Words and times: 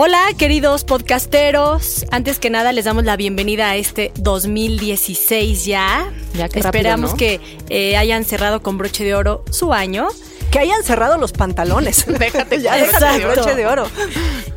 Hola, 0.00 0.28
queridos 0.38 0.84
podcasteros. 0.84 2.06
Antes 2.12 2.38
que 2.38 2.50
nada, 2.50 2.70
les 2.70 2.84
damos 2.84 3.02
la 3.02 3.16
bienvenida 3.16 3.70
a 3.70 3.74
este 3.74 4.12
2016 4.20 5.64
ya. 5.64 6.12
Ya 6.34 6.48
que 6.48 6.60
Esperamos 6.60 7.10
rápido, 7.10 7.40
que 7.40 7.40
eh, 7.68 7.96
hayan 7.96 8.22
cerrado 8.22 8.62
con 8.62 8.78
broche 8.78 9.02
de 9.02 9.16
oro 9.16 9.42
su 9.50 9.72
año. 9.72 10.06
Que 10.50 10.58
hayan 10.58 10.82
cerrado 10.82 11.18
los 11.18 11.32
pantalones. 11.32 12.06
Déjate 12.18 12.60
ya, 12.62 12.76
déjate 12.76 13.26
broche 13.26 13.54
de 13.54 13.66
oro. 13.66 13.86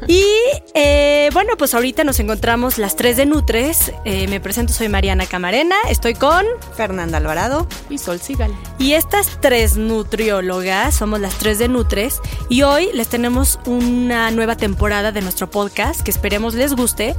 Y 0.08 0.26
eh, 0.74 1.30
bueno, 1.34 1.54
pues 1.58 1.74
ahorita 1.74 2.04
nos 2.04 2.20
encontramos 2.20 2.78
las 2.78 2.96
tres 2.96 3.18
de 3.18 3.26
Nutres. 3.26 3.92
Eh, 4.06 4.28
me 4.28 4.40
presento, 4.40 4.74
soy 4.74 4.90
Mariana 4.90 5.26
Camarena. 5.26 5.76
Estoy 5.90 6.14
con. 6.16 6.46
Fernanda 6.76 7.18
Alvarado. 7.18 7.68
Y 7.90 7.98
Sol 7.98 8.20
Sigal. 8.20 8.54
Y 8.80 8.94
estas 8.94 9.40
tres 9.42 9.78
nutriólogas, 9.78 10.96
somos 10.96 11.20
las 11.20 11.36
tres 11.36 11.60
de 11.60 11.68
Nutres, 11.68 12.20
y 12.50 12.64
hoy 12.64 12.90
les 12.94 13.10
tenemos 13.10 13.60
una 13.66 14.32
nueva 14.32 14.56
temporada 14.56 15.12
de 15.12 15.22
nuestro 15.22 15.50
podcast 15.50 16.02
que 16.02 16.12
esperemos 16.12 16.56
les 16.56 16.74
guste. 16.74 17.16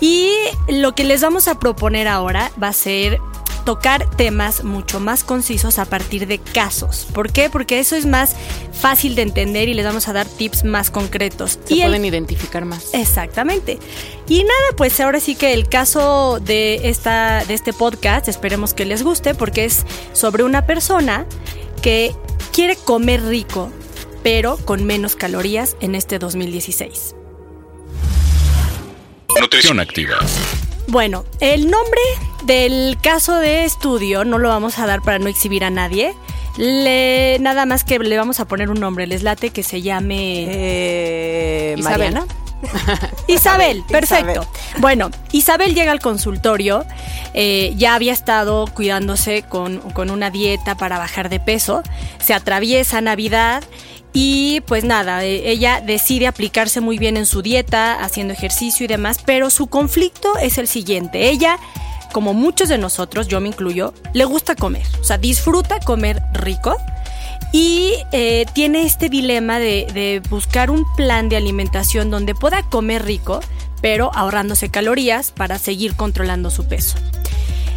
Y 0.00 0.30
lo 0.68 0.94
que 0.94 1.04
les 1.04 1.20
vamos 1.22 1.48
a 1.48 1.58
proponer 1.58 2.08
ahora 2.08 2.50
va 2.62 2.68
a 2.68 2.72
ser 2.72 3.18
tocar 3.64 4.08
temas 4.16 4.64
mucho 4.64 5.00
más 5.00 5.24
concisos 5.24 5.78
a 5.78 5.84
partir 5.84 6.26
de 6.26 6.38
casos. 6.38 7.06
¿Por 7.12 7.32
qué? 7.32 7.48
Porque 7.50 7.78
eso 7.78 7.96
es 7.96 8.06
más 8.06 8.34
fácil 8.72 9.14
de 9.14 9.22
entender 9.22 9.68
y 9.68 9.74
les 9.74 9.84
vamos 9.84 10.08
a 10.08 10.12
dar 10.12 10.26
tips 10.26 10.64
más 10.64 10.90
concretos. 10.90 11.58
Se 11.64 11.74
y 11.74 11.80
el- 11.82 11.88
pueden 11.88 12.04
identificar 12.04 12.64
más. 12.64 12.92
Exactamente. 12.94 13.78
Y 14.28 14.42
nada, 14.44 14.76
pues 14.76 14.98
ahora 15.00 15.20
sí 15.20 15.34
que 15.34 15.52
el 15.54 15.68
caso 15.68 16.40
de 16.40 16.88
esta 16.88 17.44
de 17.44 17.54
este 17.54 17.72
podcast, 17.72 18.28
esperemos 18.28 18.74
que 18.74 18.84
les 18.84 19.02
guste 19.02 19.34
porque 19.34 19.64
es 19.64 19.84
sobre 20.12 20.42
una 20.44 20.66
persona 20.66 21.26
que 21.82 22.14
quiere 22.52 22.76
comer 22.76 23.22
rico, 23.24 23.70
pero 24.22 24.56
con 24.58 24.84
menos 24.84 25.16
calorías 25.16 25.76
en 25.80 25.94
este 25.94 26.18
2016. 26.18 27.14
Nutrición 29.40 29.80
activa. 29.80 30.18
Bueno, 30.88 31.24
el 31.40 31.70
nombre 31.70 32.00
del 32.44 32.98
caso 33.00 33.36
de 33.36 33.64
estudio 33.64 34.24
no 34.24 34.38
lo 34.38 34.48
vamos 34.48 34.78
a 34.78 34.86
dar 34.86 35.02
para 35.02 35.18
no 35.18 35.28
exhibir 35.28 35.64
a 35.64 35.70
nadie. 35.70 36.14
Le, 36.56 37.38
nada 37.40 37.64
más 37.64 37.84
que 37.84 37.98
le 37.98 38.16
vamos 38.16 38.40
a 38.40 38.44
poner 38.46 38.70
un 38.70 38.80
nombre, 38.80 39.06
les 39.06 39.22
late 39.22 39.50
que 39.50 39.62
se 39.62 39.82
llame 39.82 40.46
Eh, 40.48 41.74
Isabel. 41.78 42.14
Mariana. 42.14 42.26
Isabel, 43.28 43.84
perfecto. 43.88 44.30
Isabel. 44.42 44.80
Bueno, 44.80 45.10
Isabel 45.32 45.74
llega 45.74 45.92
al 45.92 46.00
consultorio, 46.00 46.84
eh, 47.32 47.72
ya 47.76 47.94
había 47.94 48.12
estado 48.12 48.66
cuidándose 48.66 49.42
con, 49.42 49.78
con 49.92 50.10
una 50.10 50.30
dieta 50.30 50.76
para 50.76 50.98
bajar 50.98 51.28
de 51.30 51.40
peso, 51.40 51.82
se 52.22 52.34
atraviesa 52.34 53.00
Navidad 53.00 53.62
y 54.12 54.60
pues 54.66 54.84
nada, 54.84 55.24
eh, 55.24 55.50
ella 55.50 55.80
decide 55.80 56.26
aplicarse 56.26 56.80
muy 56.80 56.98
bien 56.98 57.16
en 57.16 57.26
su 57.26 57.42
dieta, 57.42 58.02
haciendo 58.04 58.34
ejercicio 58.34 58.84
y 58.84 58.88
demás, 58.88 59.18
pero 59.24 59.48
su 59.50 59.68
conflicto 59.68 60.36
es 60.38 60.58
el 60.58 60.68
siguiente, 60.68 61.30
ella... 61.30 61.58
Como 62.12 62.34
muchos 62.34 62.68
de 62.68 62.78
nosotros, 62.78 63.28
yo 63.28 63.40
me 63.40 63.48
incluyo, 63.48 63.94
le 64.12 64.24
gusta 64.24 64.54
comer, 64.54 64.86
o 65.00 65.04
sea, 65.04 65.18
disfruta 65.18 65.78
comer 65.80 66.20
rico, 66.32 66.76
y 67.52 67.94
eh, 68.12 68.46
tiene 68.52 68.82
este 68.82 69.08
dilema 69.08 69.58
de, 69.58 70.22
buscar 70.30 70.70
un 70.70 70.84
plan 70.94 71.28
de 71.28 71.36
alimentación 71.36 72.10
donde 72.10 72.34
pueda 72.34 72.62
comer 72.62 73.04
rico, 73.04 73.40
pero 73.82 74.10
ahorrándose 74.14 74.70
calorías 74.70 75.32
para 75.32 75.58
seguir 75.58 75.96
controlando 75.96 76.50
su 76.50 76.68
peso. 76.68 76.96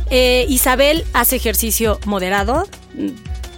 Eh, 0.10 0.46
Isabel 0.48 1.06
hace 1.14 1.38
ejercicio 1.38 2.00
moderado. 2.06 2.68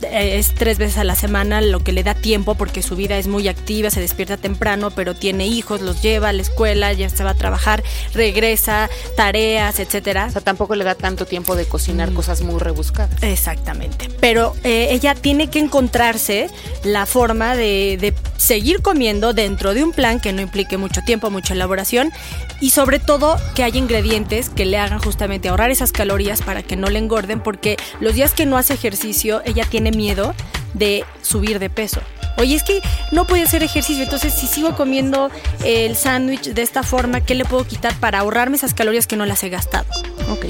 Mm, 0.01 0.05
eh, 0.05 0.37
Es 0.37 0.53
tres 0.53 0.77
veces 0.77 0.97
a 0.97 1.03
la 1.03 1.15
semana 1.15 1.61
lo 1.61 1.79
que 1.79 1.91
le 1.91 2.03
da 2.03 2.13
tiempo 2.13 2.55
porque 2.55 2.81
su 2.81 2.95
vida 2.95 3.17
es 3.17 3.27
muy 3.27 3.47
activa, 3.47 3.89
se 3.89 4.01
despierta 4.01 4.37
temprano, 4.37 4.91
pero 4.91 5.13
tiene 5.13 5.47
hijos, 5.47 5.81
los 5.81 6.01
lleva 6.01 6.29
a 6.29 6.33
la 6.33 6.41
escuela, 6.41 6.93
ya 6.93 7.09
se 7.09 7.23
va 7.23 7.31
a 7.31 7.35
trabajar, 7.35 7.83
regresa, 8.13 8.89
tareas, 9.15 9.79
etcétera. 9.79 10.27
O 10.27 10.31
sea, 10.31 10.41
tampoco 10.41 10.75
le 10.75 10.83
da 10.83 10.95
tanto 10.95 11.25
tiempo 11.25 11.55
de 11.55 11.65
cocinar 11.65 12.13
cosas 12.13 12.41
muy 12.41 12.59
rebuscadas. 12.59 13.21
Exactamente. 13.23 14.09
Pero 14.19 14.55
eh, 14.63 14.89
ella 14.91 15.15
tiene 15.15 15.49
que 15.49 15.59
encontrarse 15.59 16.49
la 16.83 17.05
forma 17.05 17.55
de, 17.55 17.97
de 17.99 18.13
seguir 18.37 18.81
comiendo 18.81 19.33
dentro 19.33 19.73
de 19.73 19.83
un 19.83 19.91
plan 19.91 20.19
que 20.19 20.33
no 20.33 20.41
implique 20.41 20.77
mucho 20.77 21.01
tiempo, 21.05 21.29
mucha 21.29 21.53
elaboración 21.53 22.11
y 22.59 22.71
sobre 22.71 22.99
todo 22.99 23.37
que 23.55 23.63
haya 23.63 23.77
ingredientes 23.77 24.49
que 24.49 24.65
le 24.65 24.77
hagan 24.77 24.99
justamente 24.99 25.49
ahorrar 25.49 25.71
esas 25.71 25.91
calorías 25.91 26.41
para 26.41 26.63
que 26.63 26.75
no 26.75 26.89
le 26.89 26.99
engorden 26.99 27.39
porque 27.39 27.77
los 27.99 28.15
días 28.15 28.33
que 28.33 28.45
no 28.45 28.57
hace 28.57 28.73
ejercicio 28.73 29.41
ella 29.45 29.65
tiene 29.69 29.91
miedo 29.91 30.33
de 30.73 31.05
subir 31.21 31.59
de 31.59 31.69
peso. 31.69 32.01
Oye, 32.37 32.55
es 32.55 32.63
que 32.63 32.81
no 33.11 33.25
puede 33.25 33.43
hacer 33.43 33.63
ejercicio, 33.63 34.03
entonces 34.03 34.33
si 34.33 34.45
sigo 34.45 34.75
comiendo 34.75 35.31
el 35.63 35.95
sándwich 35.95 36.49
de 36.49 36.61
esta 36.61 36.83
forma, 36.83 37.21
¿qué 37.21 37.33
le 37.33 37.45
puedo 37.45 37.65
quitar 37.65 37.93
para 37.95 38.19
ahorrarme 38.19 38.57
esas 38.57 38.73
calorías 38.73 39.07
que 39.07 39.15
no 39.15 39.25
las 39.25 39.41
he 39.43 39.49
gastado? 39.49 39.85
Ok. 40.29 40.45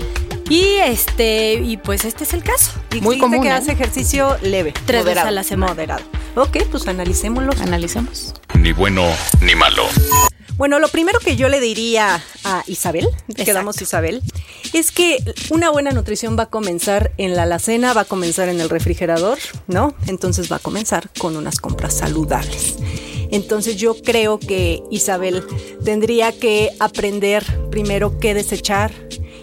Y 0.50 0.64
este, 0.84 1.56
y 1.56 1.78
pues 1.78 2.06
este 2.06 2.24
es 2.24 2.34
el 2.34 2.44
caso. 2.44 2.72
Muy 3.02 3.18
común, 3.18 3.42
que 3.42 3.50
¿eh? 3.50 3.52
hace 3.52 3.72
ejercicio 3.72 4.38
leve. 4.42 4.74
Tres 4.86 5.04
veces 5.04 5.06
moderado, 5.06 5.28
a 5.28 5.32
la 5.32 5.44
semana. 5.44 5.74
Moderado. 5.74 6.04
Ok, 6.36 6.58
pues 6.70 6.88
analicémoslo. 6.88 7.52
Analicemos. 7.62 8.34
Ni 8.56 8.74
bueno 8.74 9.04
ni 9.42 9.56
malo. 9.56 9.84
Bueno, 10.58 10.80
lo 10.80 10.88
primero 10.88 11.20
que 11.20 11.36
yo 11.36 11.50
le 11.50 11.60
diría 11.60 12.22
a 12.46 12.64
Isabel, 12.68 13.08
quedamos 13.36 13.82
Isabel, 13.82 14.22
es 14.74 14.92
que 14.92 15.18
una 15.50 15.70
buena 15.70 15.92
nutrición 15.92 16.38
va 16.40 16.44
a 16.44 16.50
comenzar 16.50 17.12
en 17.18 17.36
la 17.36 17.44
alacena, 17.44 17.94
va 17.94 18.02
a 18.02 18.06
comenzar 18.06 18.48
en 18.48 18.62
el 18.62 18.70
refrigerador, 18.70 19.38
¿no? 19.68 19.96
Entonces 20.08 20.50
va 20.50 20.58
a 20.58 20.60
comenzar 20.60 21.10
con 21.18 21.36
unas 21.36 21.60
compras 21.60 21.96
saludables. 21.96 22.78
Entonces 23.32 23.76
yo 23.76 23.96
creo 24.02 24.40
que 24.40 24.82
Isabel 24.92 25.44
tendría 25.84 26.32
que 26.32 26.72
aprender 26.80 27.44
primero 27.70 28.18
qué 28.20 28.34
desechar 28.34 28.92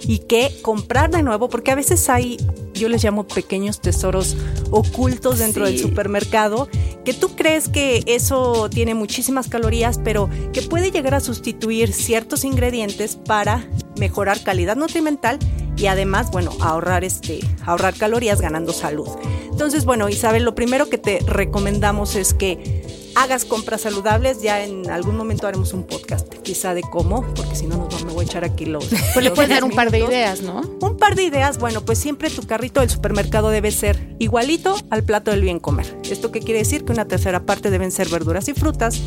y 0.02 0.20
qué 0.20 0.58
comprar 0.62 1.10
de 1.10 1.22
nuevo, 1.22 1.48
porque 1.48 1.72
a 1.72 1.74
veces 1.74 2.08
hay, 2.08 2.38
yo 2.74 2.88
les 2.88 3.04
llamo 3.04 3.26
pequeños 3.26 3.80
tesoros 3.80 4.36
ocultos 4.70 5.38
dentro 5.38 5.64
del 5.66 5.78
supermercado, 5.78 6.68
que 7.04 7.14
tú 7.14 7.34
crees 7.36 7.68
que 7.68 8.02
eso 8.06 8.68
tiene 8.70 8.94
muchísimas 8.94 9.48
calorías, 9.48 10.00
pero 10.02 10.28
que 10.52 10.62
puede 10.62 10.90
llegar 10.90 11.14
a 11.14 11.20
sustituir 11.20 11.92
ciertos 11.92 12.44
ingredientes 12.44 13.16
para 13.16 13.66
mejorar 13.98 14.42
calidad 14.42 14.76
nutrimental 14.76 15.38
y 15.76 15.86
además, 15.86 16.30
bueno, 16.30 16.52
ahorrar 16.60 17.04
este, 17.04 17.40
ahorrar 17.64 17.94
calorías 17.94 18.40
ganando 18.40 18.72
salud. 18.72 19.08
Entonces, 19.50 19.84
bueno, 19.84 20.08
Isabel, 20.08 20.44
lo 20.44 20.54
primero 20.54 20.88
que 20.88 20.98
te 20.98 21.20
recomendamos 21.26 22.14
es 22.14 22.34
que 22.34 22.81
hagas 23.14 23.44
compras 23.44 23.82
saludables. 23.82 24.42
Ya 24.42 24.64
en 24.64 24.90
algún 24.90 25.16
momento 25.16 25.46
haremos 25.46 25.72
un 25.72 25.84
podcast, 25.84 26.32
quizá 26.42 26.74
de 26.74 26.82
cómo, 26.82 27.22
porque 27.34 27.54
si 27.56 27.66
no 27.66 27.76
nos 27.76 27.88
vamos- 27.88 28.04
me 28.04 28.12
voy 28.12 28.24
a 28.24 28.26
echar 28.28 28.44
aquí 28.44 28.66
los. 28.66 28.86
Pues 29.14 29.24
le 29.24 29.30
puedes 29.30 29.48
dar 29.50 29.60
10 29.62 29.70
un 29.70 29.76
par 29.76 29.90
de 29.90 29.98
ideas, 30.00 30.40
¿no? 30.42 30.60
Un 30.80 30.96
par 30.96 31.14
de 31.14 31.24
ideas, 31.24 31.58
bueno, 31.58 31.82
pues 31.84 31.98
siempre 31.98 32.30
tu 32.30 32.42
carrito 32.46 32.80
del 32.80 32.90
supermercado 32.90 33.50
debe 33.50 33.70
ser 33.70 34.14
igualito 34.18 34.76
al 34.90 35.02
plato 35.02 35.30
del 35.30 35.42
bien 35.42 35.58
comer. 35.60 35.96
¿Esto 36.10 36.30
qué 36.32 36.40
quiere 36.40 36.60
decir? 36.60 36.84
Que 36.84 36.92
una 36.92 37.06
tercera 37.06 37.44
parte 37.44 37.70
deben 37.70 37.90
ser 37.92 38.08
verduras 38.08 38.48
y 38.48 38.54
frutas. 38.54 39.00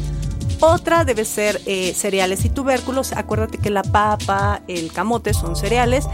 Otra 0.61 1.03
debe 1.03 1.25
ser 1.25 1.61
eh, 1.65 1.93
cereales 1.93 2.45
y 2.45 2.49
tubérculos. 2.49 3.11
Acuérdate 3.11 3.57
que 3.57 3.69
la 3.69 3.83
papa, 3.83 4.61
el 4.69 4.91
camote 4.91 5.33
son 5.33 5.55
cereales. 5.57 6.05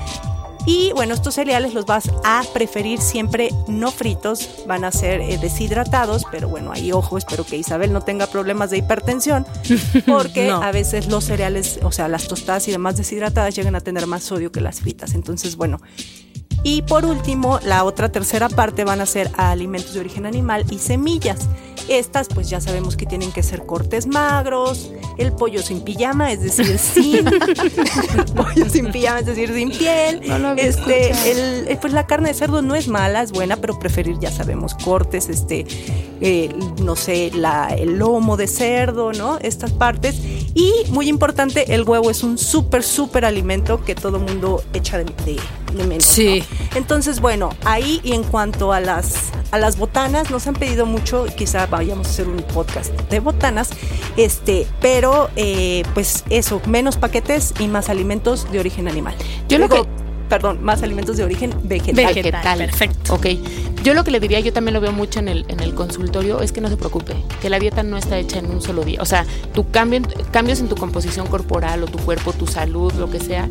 Y 0.65 0.91
bueno, 0.93 1.13
estos 1.13 1.35
cereales 1.35 1.73
los 1.73 1.85
vas 1.85 2.09
a 2.23 2.43
preferir 2.53 2.99
siempre 2.99 3.49
no 3.67 3.91
fritos, 3.91 4.63
van 4.67 4.83
a 4.83 4.91
ser 4.91 5.21
eh, 5.21 5.37
deshidratados, 5.39 6.25
pero 6.31 6.47
bueno, 6.49 6.71
ahí 6.71 6.91
ojo, 6.91 7.17
espero 7.17 7.45
que 7.45 7.57
Isabel 7.57 7.91
no 7.91 8.01
tenga 8.01 8.27
problemas 8.27 8.69
de 8.69 8.77
hipertensión, 8.77 9.45
porque 10.05 10.49
a 10.49 10.71
veces 10.71 11.07
los 11.07 11.25
cereales, 11.25 11.79
o 11.83 11.91
sea, 11.91 12.07
las 12.07 12.27
tostadas 12.27 12.67
y 12.67 12.71
demás 12.71 12.97
deshidratadas 12.97 13.55
llegan 13.55 13.75
a 13.75 13.81
tener 13.81 14.05
más 14.07 14.23
sodio 14.23 14.51
que 14.51 14.61
las 14.61 14.81
fritas. 14.81 15.13
Entonces, 15.13 15.55
bueno, 15.55 15.81
y 16.63 16.83
por 16.83 17.05
último, 17.05 17.59
la 17.63 17.83
otra 17.83 18.11
tercera 18.11 18.49
parte 18.49 18.83
van 18.83 19.01
a 19.01 19.05
ser 19.05 19.31
alimentos 19.37 19.93
de 19.93 19.99
origen 19.99 20.25
animal 20.25 20.65
y 20.69 20.79
semillas. 20.79 21.47
Estas 21.87 22.27
pues 22.27 22.49
ya 22.49 22.61
sabemos 22.61 22.95
que 22.95 23.05
tienen 23.05 23.31
que 23.31 23.41
ser 23.41 23.65
cortes 23.65 24.05
magros, 24.05 24.91
el 25.17 25.33
pollo 25.33 25.61
sin 25.63 25.81
pijama, 25.81 26.31
es 26.31 26.41
decir, 26.41 26.77
sin 26.77 27.25
pollo 28.35 28.69
sin 28.69 28.91
pijama, 28.91 29.19
es 29.19 29.25
decir, 29.25 29.51
sin 29.53 29.71
piel. 29.71 30.21
este, 30.57 31.11
el, 31.31 31.67
eh, 31.67 31.77
pues 31.81 31.93
la 31.93 32.05
carne 32.05 32.29
de 32.29 32.35
cerdo 32.35 32.61
no 32.61 32.75
es 32.75 32.87
mala, 32.87 33.23
es 33.23 33.31
buena, 33.31 33.57
pero 33.57 33.79
preferir 33.79 34.19
ya 34.19 34.31
sabemos 34.31 34.75
cortes, 34.75 35.29
este, 35.29 35.65
eh, 36.21 36.53
no 36.83 36.95
sé, 36.95 37.31
la, 37.33 37.69
el 37.69 37.97
lomo 37.97 38.37
de 38.37 38.47
cerdo, 38.47 39.11
¿no? 39.13 39.39
Estas 39.39 39.71
partes. 39.71 40.21
Y 40.53 40.73
muy 40.89 41.07
importante, 41.07 41.73
el 41.73 41.83
huevo 41.83 42.09
es 42.09 42.23
un 42.23 42.37
súper, 42.37 42.83
súper 42.83 43.25
alimento 43.25 43.83
que 43.83 43.95
todo 43.95 44.19
mundo 44.19 44.63
echa 44.73 44.97
de, 44.97 45.05
de, 45.25 45.83
menos. 45.85 46.03
Sí. 46.03 46.43
Entonces, 46.75 47.21
bueno, 47.21 47.49
ahí 47.63 48.01
y 48.03 48.13
en 48.13 48.23
cuanto 48.23 48.73
a 48.73 48.79
las, 48.81 49.31
a 49.51 49.57
las 49.57 49.77
botanas, 49.77 50.29
nos 50.29 50.47
han 50.47 50.55
pedido 50.55 50.85
mucho, 50.85 51.25
quizá 51.37 51.65
vayamos 51.67 52.07
a 52.07 52.09
hacer 52.09 52.27
un 52.27 52.41
podcast 52.41 52.91
de 53.09 53.19
botanas, 53.19 53.69
este, 54.17 54.67
pero 54.81 55.29
eh, 55.35 55.83
pues 55.93 56.25
eso, 56.29 56.61
menos 56.65 56.97
paquetes 56.97 57.53
y 57.59 57.67
más 57.67 57.89
alimentos 57.89 58.51
de 58.51 58.59
origen 58.59 58.87
animal. 58.87 59.15
Yo 59.47 59.57
lo 59.57 59.69
que 59.69 59.85
perdón, 60.31 60.63
más 60.63 60.81
alimentos 60.81 61.17
de 61.17 61.25
origen 61.25 61.53
vegetal. 61.63 62.05
Vegetal, 62.05 62.57
perfecto. 62.57 63.15
Ok. 63.15 63.27
Yo 63.83 63.93
lo 63.93 64.05
que 64.05 64.11
le 64.11 64.21
diría, 64.21 64.39
yo 64.39 64.53
también 64.53 64.73
lo 64.73 64.79
veo 64.79 64.93
mucho 64.93 65.19
en 65.19 65.27
el, 65.27 65.43
en 65.49 65.59
el 65.59 65.75
consultorio, 65.75 66.39
es 66.39 66.53
que 66.53 66.61
no 66.61 66.69
se 66.69 66.77
preocupe, 66.77 67.17
que 67.41 67.49
la 67.49 67.59
dieta 67.59 67.83
no 67.83 67.97
está 67.97 68.17
hecha 68.17 68.39
en 68.39 68.45
un 68.45 68.61
solo 68.61 68.85
día. 68.85 69.01
O 69.01 69.05
sea, 69.05 69.25
tu 69.53 69.69
cambio, 69.71 70.01
cambios 70.31 70.61
en 70.61 70.69
tu 70.69 70.77
composición 70.77 71.27
corporal 71.27 71.83
o 71.83 71.87
tu 71.87 71.97
cuerpo, 71.97 72.31
tu 72.31 72.47
salud, 72.47 72.93
lo 72.93 73.11
que 73.11 73.19
sea, 73.19 73.49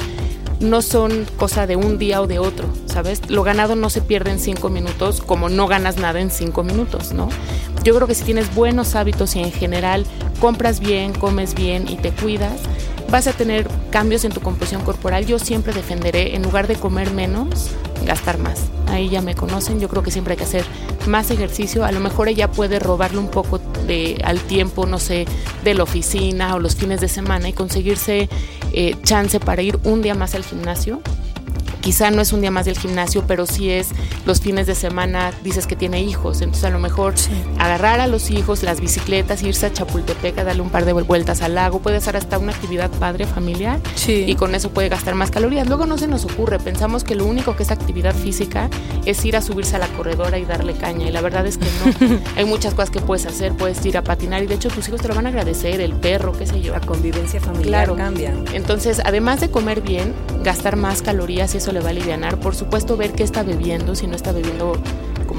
no 0.61 0.81
son 0.81 1.27
cosa 1.37 1.67
de 1.67 1.77
un 1.77 1.99
día 1.99 2.23
o 2.23 2.27
de 2.27 2.39
otro, 2.39 2.67
¿sabes? 2.87 3.29
Lo 3.29 3.43
ganado 3.43 3.77
no 3.77 3.91
se 3.91 4.01
pierde 4.01 4.31
en 4.31 4.39
cinco 4.39 4.71
minutos 4.71 5.21
como 5.21 5.51
no 5.51 5.67
ganas 5.67 5.99
nada 5.99 6.19
en 6.19 6.31
cinco 6.31 6.63
minutos, 6.63 7.13
¿no? 7.13 7.29
Yo 7.85 7.95
creo 7.95 8.07
que 8.07 8.15
si 8.15 8.25
tienes 8.25 8.55
buenos 8.55 8.95
hábitos 8.95 9.37
y 9.37 9.41
en 9.41 9.53
general 9.53 10.07
compras 10.41 10.81
bien, 10.81 11.13
comes 11.13 11.55
bien 11.55 11.89
y 11.91 11.97
te 11.97 12.11
cuidas, 12.11 12.61
vas 13.11 13.27
a 13.27 13.33
tener 13.33 13.69
cambios 13.91 14.25
en 14.25 14.33
tu 14.33 14.41
composición 14.41 14.83
corporal. 14.83 15.27
Yo 15.27 15.39
siempre 15.39 15.73
defenderé, 15.73 16.35
en 16.37 16.43
lugar 16.43 16.67
de 16.67 16.77
comer 16.77 17.11
menos, 17.11 17.71
gastar 18.05 18.39
más. 18.39 18.71
Ahí 18.87 19.09
ya 19.09 19.21
me 19.21 19.35
conocen, 19.35 19.81
yo 19.81 19.89
creo 19.89 20.03
que 20.03 20.11
siempre 20.11 20.33
hay 20.33 20.39
que 20.39 20.45
hacer 20.45 20.65
más 21.07 21.31
ejercicio. 21.31 21.85
A 21.85 21.93
lo 21.93 22.01
mejor 22.01 22.29
ella 22.29 22.51
puede 22.51 22.79
robarle 22.79 23.19
un 23.19 23.29
poco 23.29 23.61
de, 23.87 24.21
al 24.25 24.41
tiempo, 24.41 24.87
no 24.87 24.99
sé, 24.99 25.27
de 25.65 25.75
la 25.75 25.83
oficina 25.83 26.55
o 26.55 26.59
los 26.59 26.77
fines 26.77 27.01
de 27.01 27.09
semana 27.09 27.49
y 27.49 27.53
conseguirse 27.53 28.29
eh, 28.73 28.97
chance 29.03 29.41
para 29.41 29.63
ir 29.63 29.79
un 29.85 30.03
día 30.03 30.15
más 30.15 30.35
al 30.35 30.45
gimnasio 30.45 31.01
quizá 31.81 32.11
no 32.11 32.23
es 32.23 32.33
un 32.33 32.41
día 32.41 32.51
más 32.51 32.67
del 32.67 32.79
gimnasio, 32.79 33.25
pero 33.27 33.47
sí 33.47 33.71
es 33.71 33.89
los 34.27 34.41
fines 34.41 34.67
de 34.67 34.75
semana, 34.75 35.33
dices 35.43 35.67
que 35.67 35.77
tiene 35.77 36.01
hijos, 36.03 36.41
entonces 36.41 36.65
a 36.65 36.71
lo 36.71 36.79
mejor 36.79 37.15
agarrar 37.59 38.01
a 38.01 38.07
los 38.07 38.31
hijos, 38.31 38.63
las 38.63 38.81
bicicletas, 38.81 39.43
irse 39.43 39.67
a 39.67 39.73
Chapultepec 39.73 40.39
a 40.39 40.45
darle 40.45 40.63
un 40.63 40.71
par 40.71 40.85
de 40.85 40.93
vueltas 40.93 41.43
al 41.43 41.55
lago, 41.55 41.81
puede 41.81 42.01
ser 42.01 42.17
hasta 42.17 42.39
una 42.39 42.53
actividad 42.53 42.91
padre 42.91 43.27
familiar 43.27 43.81
y 44.07 44.35
con 44.35 44.55
eso 44.55 44.71
puede 44.71 44.89
gastar 44.89 45.15
más 45.15 45.31
calorías. 45.31 45.67
Luego 45.67 45.87
no 45.87 45.99
se 45.99 46.07
nos 46.07 46.25
ocurre, 46.25 46.59
pensamos 46.59 47.05
que 47.05 47.15
lo 47.15 47.25
único 47.25 47.57
que 47.57 47.63
es 47.63 47.71
actividad 47.71 48.15
física 48.15 48.69
es 49.05 49.25
ir 49.25 49.37
a 49.37 49.43
subirse 49.43 49.77
a 49.77 49.79
la 49.79 49.89
corredora 49.89 50.39
y 50.39 50.45
darle 50.45 50.75
caña 50.75 51.09
y 51.09 51.13
la 51.13 51.21
verdad 51.21 51.47
es 51.47 51.59
que 51.59 51.67
no. 51.67 52.21
Hay 52.37 52.45
muchas 52.45 52.75
cosas 52.75 52.91
que 52.91 53.01
puedes 53.01 53.27
hacer, 53.27 53.55
puedes 53.55 53.85
ir 53.87 53.97
a 53.97 54.03
patinar 54.03 54.43
y 54.43 54.47
de 54.47 54.55
hecho 54.55 54.69
tus 54.69 54.89
hijos 54.89 55.01
te 55.01 55.09
lo 55.09 55.15
van 55.15 55.27
a 55.27 55.31
agradecer, 55.31 55.81
el 55.81 55.95
perro, 55.95 56.33
qué 56.33 56.47
sé 56.47 56.61
yo. 56.61 56.73
La 56.73 56.81
convivencia 56.81 57.41
familiar 57.41 57.95
cambia. 57.97 58.35
Entonces, 58.53 59.01
además 59.05 59.41
de 59.41 59.51
comer 59.51 59.81
bien, 59.81 60.15
gastar 60.43 60.77
más 60.77 61.03
calorías 61.03 61.55
y 61.55 61.59
eso 61.59 61.73
le 61.73 61.80
va 61.81 61.89
a 61.89 61.91
aliviar. 61.91 62.39
Por 62.39 62.55
supuesto, 62.55 62.97
ver 62.97 63.13
qué 63.13 63.23
está 63.23 63.43
bebiendo, 63.43 63.95
si 63.95 64.07
no 64.07 64.17
está 64.17 64.33
bebiendo 64.33 64.73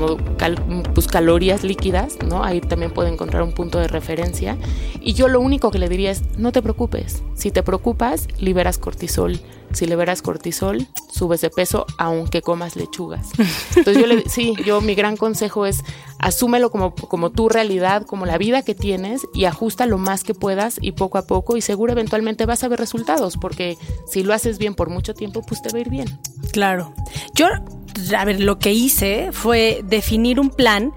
como 0.02 0.84
pues, 0.94 1.08
calorías 1.08 1.64
líquidas, 1.64 2.18
¿no? 2.26 2.44
Ahí 2.44 2.60
también 2.62 2.92
puede 2.92 3.10
encontrar 3.10 3.44
un 3.44 3.54
punto 3.54 3.80
de 3.80 3.88
referencia. 3.88 4.58
Y 5.00 5.14
yo 5.14 5.28
lo 5.28 5.40
único 5.40 5.72
que 5.72 5.80
le 5.80 5.90
diría 5.90 6.12
es, 6.12 6.24
no 6.38 6.52
te 6.52 6.62
preocupes. 6.62 7.24
Si 7.36 7.52
te 7.52 7.64
preocupas, 7.64 8.28
liberas 8.40 8.78
cortisol. 8.78 9.40
Si 9.74 9.86
liberas 9.86 10.22
cortisol, 10.22 10.86
subes 11.10 11.40
de 11.42 11.50
peso 11.50 11.86
aunque 11.98 12.42
comas 12.42 12.76
lechugas. 12.76 13.30
Entonces 13.76 14.02
yo 14.02 14.08
le, 14.08 14.24
sí, 14.30 14.54
yo 14.66 14.82
mi 14.82 14.96
gran 14.96 15.16
consejo 15.16 15.66
es 15.66 15.84
asúmelo 16.20 16.72
como, 16.72 16.94
como 16.94 17.32
tu 17.32 17.48
realidad, 17.48 18.06
como 18.06 18.26
la 18.26 18.38
vida 18.38 18.64
que 18.64 18.76
tienes 18.76 19.22
y 19.34 19.46
ajusta 19.46 19.86
lo 19.86 19.98
más 19.98 20.24
que 20.24 20.34
puedas 20.34 20.78
y 20.82 20.92
poco 20.92 21.18
a 21.18 21.26
poco 21.26 21.56
y 21.56 21.62
seguro 21.62 21.94
eventualmente 21.94 22.46
vas 22.46 22.64
a 22.64 22.68
ver 22.68 22.80
resultados 22.80 23.38
porque 23.38 23.78
si 24.08 24.24
lo 24.24 24.34
haces 24.34 24.58
bien 24.58 24.76
por 24.76 24.90
mucho 24.90 25.14
tiempo, 25.14 25.42
pues 25.42 25.62
te 25.62 25.70
va 25.70 25.78
a 25.78 25.82
ir 25.82 25.90
bien. 25.90 26.20
Claro. 26.52 26.94
Yo, 27.34 27.48
a 28.16 28.26
ver, 28.26 28.40
lo 28.42 28.60
que 28.60 28.74
hice 28.74 29.30
fue 29.32 29.82
definir 29.84 30.40
un 30.40 30.50
plan 30.50 30.94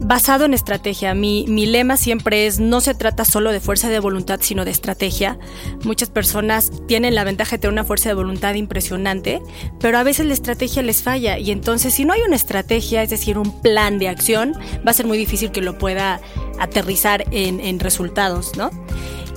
basado 0.00 0.46
en 0.46 0.54
estrategia. 0.54 1.14
Mi, 1.14 1.44
mi, 1.46 1.66
lema 1.66 1.96
siempre 1.96 2.46
es 2.46 2.58
no 2.58 2.80
se 2.80 2.94
trata 2.94 3.24
solo 3.24 3.52
de 3.52 3.60
fuerza 3.60 3.88
de 3.90 4.00
voluntad, 4.00 4.40
sino 4.42 4.64
de 4.64 4.70
estrategia. 4.70 5.38
Muchas 5.84 6.08
personas 6.08 6.72
tienen 6.88 7.14
la 7.14 7.22
ventaja 7.22 7.52
de 7.52 7.58
tener 7.58 7.72
una 7.72 7.84
fuerza 7.84 8.08
de 8.08 8.14
voluntad 8.14 8.54
impresionante, 8.54 9.42
pero 9.78 9.98
a 9.98 10.02
veces 10.02 10.26
la 10.26 10.32
estrategia 10.32 10.82
les 10.82 11.02
falla 11.02 11.38
y 11.38 11.50
entonces 11.50 11.94
si 11.94 12.04
no 12.04 12.14
hay 12.14 12.22
una 12.22 12.36
estrategia, 12.36 13.02
es 13.02 13.10
decir, 13.10 13.36
un 13.36 13.60
plan 13.60 13.98
de 13.98 14.08
acción, 14.08 14.54
va 14.86 14.90
a 14.90 14.94
ser 14.94 15.06
muy 15.06 15.18
difícil 15.18 15.52
que 15.52 15.60
lo 15.60 15.78
pueda 15.78 16.20
aterrizar 16.58 17.24
en, 17.30 17.60
en 17.60 17.78
resultados, 17.78 18.56
¿no? 18.56 18.70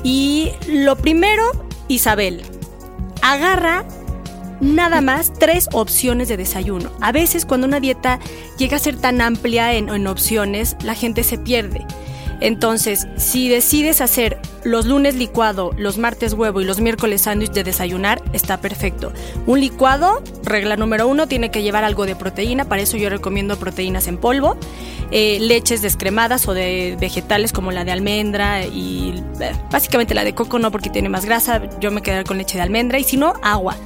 Y 0.04 0.52
lo 0.68 0.96
primero, 0.96 1.44
Isabel, 1.88 2.42
agarra 3.22 3.86
nada 4.62 5.02
más 5.02 5.34
tres 5.34 5.68
opciones 5.74 6.28
de 6.28 6.38
desayuno. 6.38 6.92
A 7.02 7.12
veces 7.12 7.46
cuando 7.46 7.68
una 7.68 7.80
dieta 7.80 8.20
llega 8.58 8.78
a 8.78 8.80
ser 8.80 8.98
tan 8.98 9.22
amplia 9.22 9.74
en, 9.74 10.08
opciones, 10.08 10.76
la 10.84 10.96
gente 10.96 11.24
se 11.24 11.38
pierde. 11.38 11.86
Entonces, 12.40 13.08
si 13.16 13.48
decides 13.48 14.02
hacer 14.02 14.38
los 14.66 14.86
lunes 14.86 15.16
licuado, 15.16 15.72
los 15.78 15.98
martes 15.98 16.34
huevo 16.34 16.60
y 16.60 16.66
los 16.66 16.82
miércoles 16.82 17.22
sándwich 17.22 17.52
de 17.52 17.64
desayunar, 17.64 18.22
está 18.34 18.60
perfecto. 18.60 19.14
Un 19.48 19.62
licuado, 19.62 20.22
regla 20.44 20.76
número 20.76 21.08
uno, 21.08 21.28
tiene 21.28 21.52
que 21.52 21.62
llevar 21.62 21.86
algo 21.86 22.06
de 22.06 22.18
proteína, 22.18 22.66
para 22.66 22.82
eso 22.82 22.98
yo 22.98 23.10
recomiendo 23.10 23.58
proteínas 23.58 24.08
en 24.08 24.18
polvo, 24.18 24.58
eh, 25.12 25.38
leches 25.40 25.82
descremadas 25.82 26.46
o 26.48 26.54
de 26.54 26.98
vegetales 27.00 27.54
como 27.54 27.72
la 27.72 27.86
de 27.86 27.92
almendra 27.92 28.66
y 28.66 29.24
eh, 29.40 29.54
básicamente 29.72 30.14
la 30.14 30.26
de 30.26 30.36
coco 30.36 30.60
no 30.60 30.70
porque 30.70 30.90
tiene 30.90 31.08
más 31.08 31.24
grasa, 31.24 31.62
yo 31.80 31.92
me 31.92 32.02
quedaré 32.02 32.26
con 32.26 32.38
leche 32.38 32.58
de 32.58 32.64
almendra 32.64 33.00
y 33.00 33.06
si 33.06 33.16
no, 33.16 33.36
agua 33.42 33.78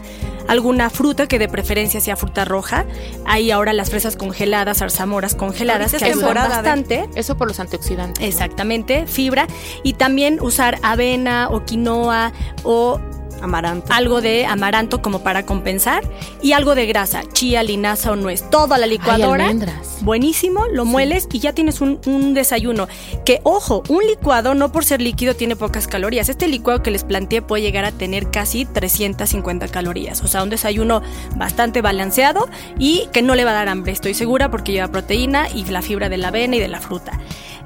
alguna 0.47 0.89
fruta 0.89 1.27
que 1.27 1.39
de 1.39 1.47
preferencia 1.47 2.01
sea 2.01 2.15
fruta 2.15 2.45
roja. 2.45 2.85
Hay 3.25 3.51
ahora 3.51 3.73
las 3.73 3.89
fresas 3.89 4.15
congeladas, 4.15 4.79
zarzamoras 4.79 5.35
congeladas 5.35 5.93
que 5.93 6.05
ayudan 6.05 6.33
bastante. 6.33 7.09
Eso 7.15 7.37
por 7.37 7.47
los 7.47 7.59
antioxidantes. 7.59 8.23
Exactamente, 8.25 9.05
fibra 9.07 9.47
y 9.83 9.93
también 9.93 10.39
usar 10.41 10.79
avena 10.83 11.49
o 11.49 11.65
quinoa 11.65 12.33
o 12.63 12.99
Amaranto. 13.41 13.91
Algo 13.91 14.21
de 14.21 14.45
amaranto 14.45 15.01
como 15.01 15.23
para 15.23 15.45
compensar 15.45 16.03
y 16.41 16.53
algo 16.53 16.75
de 16.75 16.85
grasa, 16.85 17.23
chía, 17.33 17.63
linaza 17.63 18.11
o 18.11 18.15
nuez. 18.15 18.49
Todo 18.49 18.73
a 18.73 18.77
la 18.77 18.87
licuadora. 18.87 19.53
Buenísimo, 20.01 20.65
lo 20.71 20.85
mueles 20.85 21.27
y 21.31 21.39
ya 21.39 21.53
tienes 21.53 21.81
un, 21.81 22.33
desayuno. 22.33 22.87
Que 23.25 23.39
ojo, 23.43 23.83
un 23.89 24.05
licuado 24.05 24.53
no 24.53 24.71
por 24.71 24.85
ser 24.85 25.01
líquido 25.01 25.35
tiene 25.35 25.55
pocas 25.55 25.87
calorías. 25.87 26.29
Este 26.29 26.47
licuado 26.47 26.83
que 26.83 26.91
les 26.91 27.03
planteé 27.03 27.41
puede 27.41 27.63
llegar 27.63 27.85
a 27.85 27.91
tener 27.91 28.29
casi 28.29 28.65
350 28.65 29.67
calorías. 29.67 30.21
O 30.23 30.27
sea, 30.27 30.43
un 30.43 30.49
desayuno 30.49 31.01
bastante 31.35 31.81
balanceado 31.81 32.47
y 32.77 33.07
que 33.11 33.21
no 33.21 33.35
le 33.35 33.45
va 33.45 33.51
a 33.51 33.55
dar 33.55 33.69
hambre, 33.69 33.91
estoy 33.91 34.13
segura, 34.13 34.51
porque 34.51 34.71
lleva 34.71 34.87
proteína 34.87 35.47
y 35.49 35.65
la 35.65 35.81
fibra 35.81 36.09
de 36.09 36.17
la 36.17 36.29
avena 36.29 36.55
y 36.55 36.59
de 36.59 36.67
la 36.67 36.79
fruta. 36.79 37.19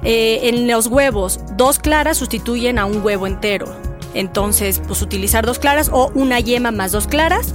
Eh, 0.04 0.48
en 0.48 0.66
los 0.66 0.88
huevos, 0.88 1.40
dos 1.56 1.78
claras 1.78 2.16
sustituyen 2.16 2.78
a 2.78 2.86
un 2.86 3.04
huevo 3.04 3.26
entero. 3.26 3.91
Entonces, 4.14 4.80
pues 4.86 5.02
utilizar 5.02 5.46
dos 5.46 5.58
claras 5.58 5.90
o 5.92 6.10
una 6.14 6.40
yema 6.40 6.70
más 6.70 6.92
dos 6.92 7.06
claras. 7.06 7.54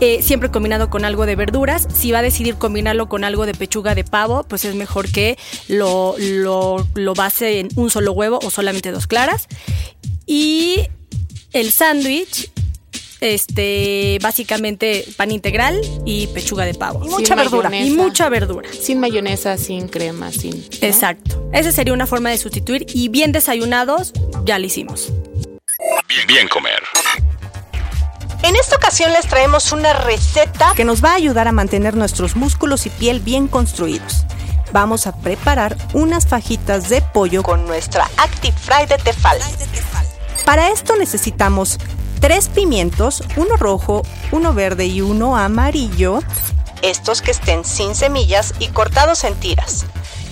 Eh, 0.00 0.22
siempre 0.22 0.50
combinado 0.50 0.88
con 0.88 1.04
algo 1.04 1.26
de 1.26 1.36
verduras. 1.36 1.86
Si 1.92 2.10
va 2.10 2.20
a 2.20 2.22
decidir 2.22 2.54
combinarlo 2.54 3.08
con 3.08 3.22
algo 3.22 3.44
de 3.44 3.52
pechuga 3.52 3.94
de 3.94 4.02
pavo, 4.02 4.44
pues 4.44 4.64
es 4.64 4.74
mejor 4.74 5.10
que 5.12 5.38
lo, 5.68 6.14
lo, 6.18 6.86
lo 6.94 7.14
base 7.14 7.60
en 7.60 7.68
un 7.76 7.90
solo 7.90 8.12
huevo 8.12 8.38
o 8.42 8.50
solamente 8.50 8.92
dos 8.92 9.06
claras. 9.06 9.46
Y 10.24 10.86
el 11.52 11.70
sándwich 11.70 12.50
este, 13.20 14.18
básicamente 14.22 15.04
pan 15.16 15.30
integral 15.30 15.78
y 16.04 16.26
pechuga 16.28 16.64
de 16.64 16.74
pavo. 16.74 17.04
Y 17.04 17.08
mucha 17.08 17.34
verdura. 17.34 17.76
Y 17.76 17.90
mucha 17.90 18.28
verdura. 18.28 18.70
Sin 18.72 18.98
mayonesa, 19.00 19.56
sin 19.58 19.88
crema, 19.88 20.32
sin. 20.32 20.64
Exacto. 20.80 21.48
Esa 21.52 21.72
sería 21.72 21.92
una 21.92 22.06
forma 22.06 22.30
de 22.30 22.38
sustituir. 22.38 22.86
Y 22.94 23.08
bien 23.08 23.32
desayunados, 23.32 24.12
ya 24.44 24.58
lo 24.58 24.66
hicimos. 24.66 25.12
Bien, 26.32 26.46
comer. 26.46 26.80
En 28.44 28.54
esta 28.54 28.76
ocasión 28.76 29.12
les 29.12 29.26
traemos 29.26 29.72
una 29.72 29.92
receta 29.94 30.74
que 30.76 30.84
nos 30.84 31.02
va 31.02 31.10
a 31.10 31.14
ayudar 31.16 31.48
a 31.48 31.52
mantener 31.52 31.96
nuestros 31.96 32.36
músculos 32.36 32.86
y 32.86 32.90
piel 32.90 33.18
bien 33.18 33.48
construidos. 33.48 34.24
Vamos 34.70 35.08
a 35.08 35.16
preparar 35.16 35.76
unas 35.92 36.28
fajitas 36.28 36.88
de 36.88 37.02
pollo 37.02 37.42
con 37.42 37.66
nuestra 37.66 38.08
Active 38.16 38.56
Fry 38.56 38.86
de 38.86 38.98
Tefal. 38.98 39.38
Para 40.46 40.68
esto 40.70 40.94
necesitamos 40.94 41.80
tres 42.20 42.48
pimientos, 42.48 43.24
uno 43.34 43.56
rojo, 43.56 44.02
uno 44.30 44.54
verde 44.54 44.86
y 44.86 45.00
uno 45.00 45.36
amarillo, 45.36 46.20
estos 46.82 47.22
que 47.22 47.32
estén 47.32 47.64
sin 47.64 47.96
semillas 47.96 48.54
y 48.60 48.68
cortados 48.68 49.24
en 49.24 49.34
tiras, 49.34 49.84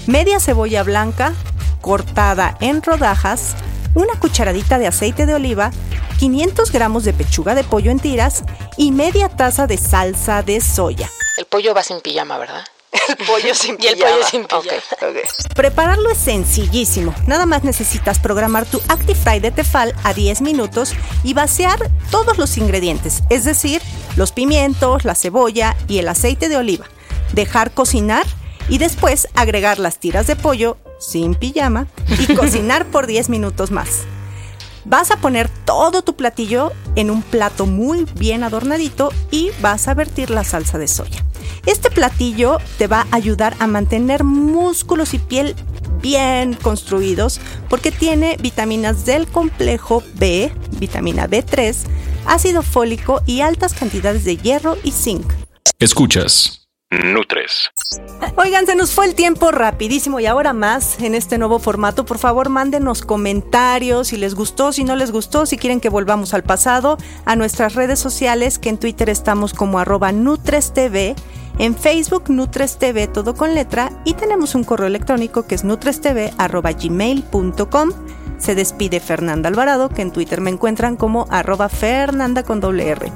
media 0.07 0.39
cebolla 0.39 0.85
blanca 0.85 1.35
cortada 1.81 2.57
en 2.61 2.85
rodajas, 2.85 3.57
una 3.95 4.15
cucharadita 4.21 4.79
de 4.79 4.87
aceite 4.87 5.27
de 5.27 5.35
oliva, 5.35 5.73
500 6.19 6.73
gramos 6.73 7.05
de 7.05 7.13
pechuga 7.13 7.55
de 7.55 7.63
pollo 7.63 7.93
en 7.93 8.01
tiras 8.01 8.43
y 8.77 8.91
media 8.91 9.29
taza 9.29 9.69
de 9.69 9.77
salsa 9.77 10.43
de 10.43 10.61
soya. 10.61 11.09
El 11.37 11.45
pollo 11.45 11.75
va 11.75 11.85
sin 11.85 12.01
pijama, 12.01 12.39
¿verdad? 12.39 12.65
El 13.09 13.25
pollo 13.25 13.55
sin 13.55 13.77
Y 13.81 13.87
el 13.87 13.99
pollo 13.99 14.25
sin 14.29 14.45
pijama. 14.45 14.63
Prepararlo 15.55 16.11
es 16.11 16.19
sencillísimo. 16.19 17.15
Nada 17.29 17.47
más 17.47 17.63
necesitas 17.63 18.19
programar 18.19 18.67
tu 18.67 18.81
Actifry 18.89 19.39
de 19.39 19.53
Tefal 19.53 19.95
a 20.03 20.13
10 20.13 20.41
minutos 20.41 20.93
y 21.23 21.35
vaciar 21.35 21.79
todos 22.11 22.37
los 22.37 22.59
ingredientes, 22.59 23.23
es 23.31 23.45
decir, 23.45 23.81
los 24.17 24.33
pimientos, 24.33 25.05
la 25.05 25.15
cebolla 25.15 25.77
y 25.87 25.99
el 25.99 26.09
aceite 26.09 26.49
de 26.49 26.57
oliva. 26.57 26.87
Dejar 27.33 27.71
cocinar 27.71 28.27
y 28.69 28.79
después 28.79 29.29
agregar 29.35 29.79
las 29.79 29.99
tiras 29.99 30.27
de 30.27 30.35
pollo 30.35 30.79
sin 30.99 31.37
pijama 31.37 31.87
y 32.09 32.35
cocinar 32.35 32.87
por 32.87 33.07
10 33.07 33.29
minutos 33.29 33.71
más. 33.71 34.01
Vas 34.89 35.11
a 35.11 35.19
poner 35.19 35.51
todo 35.67 36.01
tu 36.01 36.17
platillo 36.17 36.73
en 36.97 37.11
un 37.11 37.21
plato 37.21 37.67
muy 37.67 38.07
bien 38.19 38.43
adornadito 38.43 39.13
y 39.31 39.51
vas 39.61 39.87
a 39.87 39.93
vertir 39.93 40.31
la 40.31 40.45
salsa 40.45 40.79
de 40.79 40.89
soya. 40.89 41.27
Este 41.67 41.91
platillo 41.91 42.57
te 42.79 42.87
va 42.87 43.07
a 43.11 43.17
ayudar 43.17 43.55
a 43.59 43.67
mantener 43.67 44.25
músculos 44.25 45.13
y 45.13 45.19
piel 45.19 45.55
bien 46.01 46.55
construidos 46.55 47.39
porque 47.69 47.93
tiene 47.93 48.39
vitaminas 48.41 49.05
del 49.05 49.27
complejo 49.27 50.03
B, 50.15 50.51
vitamina 50.79 51.29
B3, 51.29 51.85
ácido 52.25 52.63
fólico 52.63 53.21
y 53.27 53.43
altas 53.43 53.75
cantidades 53.75 54.25
de 54.25 54.39
hierro 54.39 54.79
y 54.85 54.93
zinc. 54.93 55.31
Escuchas. 55.79 56.68
Nutres. 56.91 57.71
Oigan, 58.37 58.65
se 58.65 58.75
nos 58.75 58.93
fue 58.93 59.05
el 59.05 59.15
tiempo 59.15 59.51
rapidísimo 59.51 60.21
y 60.21 60.27
ahora 60.27 60.55
más 60.55 60.99
en 61.01 61.15
este 61.15 61.37
nuevo 61.37 61.59
formato. 61.59 62.07
Por 62.07 62.17
favor, 62.17 62.49
mándenos 62.49 63.03
comentarios 63.03 64.09
si 64.09 64.17
les 64.17 64.35
gustó, 64.35 64.73
si 64.73 64.85
no 64.85 64.97
les 64.97 65.13
gustó, 65.13 65.45
si 65.45 65.59
quieren 65.59 65.81
que 65.81 65.91
volvamos 65.91 66.33
al 66.33 66.45
pasado, 66.45 66.97
a 67.27 67.37
nuestras 67.37 67.75
redes 67.75 67.99
sociales, 67.99 68.59
que 68.59 68.71
en 68.71 68.79
Twitter 68.79 69.11
estamos 69.11 69.53
como 69.53 69.79
arroba 69.79 70.13
NutresTV, 70.13 71.15
en 71.59 71.77
Facebook 71.77 72.31
NutresTV 72.31 73.13
todo 73.13 73.35
con 73.35 73.55
letra 73.55 73.91
y 74.05 74.15
tenemos 74.15 74.55
un 74.55 74.65
correo 74.65 74.87
electrónico 74.87 75.47
que 75.47 75.57
es 75.57 75.65
nutrestv 75.65 76.33
arroba 76.39 76.73
gmail.com. 76.73 77.91
Se 78.39 78.55
despide 78.55 79.01
Fernanda 79.01 79.51
Alvarado, 79.51 79.91
que 79.91 80.01
en 80.01 80.13
Twitter 80.13 80.41
me 80.41 80.51
encuentran 80.51 80.97
como 80.97 81.27
arroba 81.29 81.69
Fernanda 81.69 82.45
con 82.45 82.61
doble 82.61 82.89
R. 82.89 83.13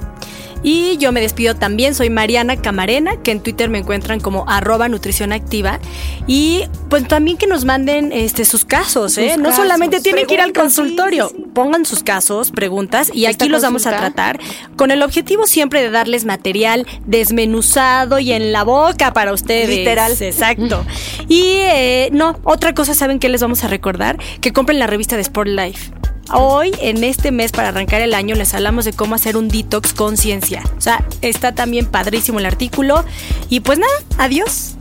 Y 0.62 0.96
yo 0.98 1.12
me 1.12 1.20
despido 1.20 1.56
también, 1.56 1.94
soy 1.94 2.10
Mariana 2.10 2.56
Camarena, 2.56 3.16
que 3.22 3.32
en 3.32 3.40
Twitter 3.40 3.68
me 3.68 3.78
encuentran 3.78 4.20
como 4.20 4.44
arroba 4.48 4.88
nutrición 4.88 5.32
activa. 5.32 5.80
Y 6.26 6.64
pues 6.88 7.06
también 7.08 7.36
que 7.36 7.46
nos 7.46 7.64
manden 7.64 8.12
este, 8.12 8.44
sus 8.44 8.64
casos, 8.64 9.18
¿eh? 9.18 9.36
no 9.38 9.54
solamente 9.54 10.00
tienen 10.00 10.26
que 10.26 10.34
ir 10.34 10.40
al 10.40 10.52
consultorio, 10.52 11.28
sí, 11.28 11.34
sí, 11.36 11.42
sí. 11.42 11.50
pongan 11.52 11.84
sus 11.84 12.02
casos, 12.02 12.50
preguntas, 12.50 13.10
y 13.12 13.24
Esta 13.24 13.44
aquí 13.44 13.50
los 13.50 13.62
vamos 13.62 13.86
a 13.86 13.96
tratar 13.96 14.38
con 14.76 14.90
el 14.90 15.02
objetivo 15.02 15.46
siempre 15.46 15.82
de 15.82 15.90
darles 15.90 16.24
material 16.24 16.86
desmenuzado 17.06 18.18
y 18.18 18.32
en 18.32 18.52
la 18.52 18.62
boca 18.62 19.12
para 19.12 19.32
ustedes. 19.32 19.68
Literal. 19.68 20.12
Exacto. 20.20 20.84
Y 21.28 21.42
eh, 21.42 22.08
no, 22.12 22.38
otra 22.44 22.74
cosa, 22.74 22.94
¿saben 22.94 23.18
qué 23.18 23.28
les 23.28 23.40
vamos 23.40 23.64
a 23.64 23.68
recordar? 23.68 24.18
Que 24.40 24.52
compren 24.52 24.78
la 24.78 24.86
revista 24.86 25.16
de 25.16 25.22
Sport 25.22 25.48
Life. 25.48 25.90
Hoy, 26.32 26.72
en 26.80 27.04
este 27.04 27.30
mes, 27.30 27.52
para 27.52 27.68
arrancar 27.68 28.00
el 28.00 28.14
año, 28.14 28.34
les 28.34 28.54
hablamos 28.54 28.86
de 28.86 28.92
cómo 28.92 29.14
hacer 29.14 29.36
un 29.36 29.48
detox 29.48 29.92
con 29.92 30.16
ciencia. 30.16 30.62
O 30.78 30.80
sea, 30.80 31.04
está 31.20 31.54
también 31.54 31.86
padrísimo 31.86 32.38
el 32.38 32.46
artículo. 32.46 33.04
Y 33.50 33.60
pues 33.60 33.78
nada, 33.78 33.92
adiós. 34.18 34.74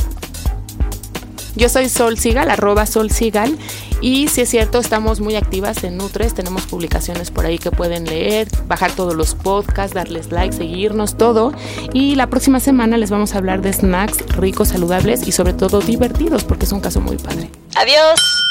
Yo 1.55 1.67
soy 1.67 1.89
Sol 1.89 2.17
Sigal, 2.17 2.50
arroba 2.50 2.86
Sol 2.86 3.12
Sigal. 3.12 3.58
Y 4.00 4.29
si 4.29 4.41
es 4.41 4.50
cierto, 4.50 4.79
estamos 4.79 5.20
muy 5.20 5.36
activas 5.36 5.84
en 5.84 5.98
Nutres. 5.98 6.34
Tenemos 6.34 6.65
publicaciones 6.65 7.31
por 7.31 7.46
ahí 7.46 7.60
que 7.60 7.70
pueden 7.70 8.05
leer, 8.05 8.48
bajar 8.67 8.93
todos 8.93 9.13
los 9.13 9.36
podcasts, 9.36 9.93
darles 9.93 10.31
like, 10.31 10.55
seguirnos, 10.55 11.17
todo. 11.17 11.53
Y 11.93 12.15
la 12.15 12.27
próxima 12.27 12.62
semana 12.62 12.98
les 12.98 13.12
vamos 13.12 13.36
a 13.36 13.38
hablar 13.38 13.62
de 13.62 13.74
snacks 13.74 14.25
ricos, 14.38 14.70
saludables 14.70 15.27
y 15.27 15.34
sobre 15.34 15.53
todo 15.53 15.81
divertidos, 15.81 16.46
porque 16.46 16.65
es 16.65 16.72
un 16.72 16.79
caso 16.79 17.01
muy 17.01 17.17
padre. 17.17 17.51
Adiós. 17.75 18.50